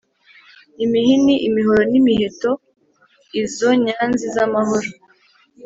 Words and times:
Imihini 0.83 1.33
imihoro 1.47 1.83
imiheto 1.99 2.51
izo 3.41 3.69
nyanzi 3.83 4.25
z'amahoro 4.35 4.89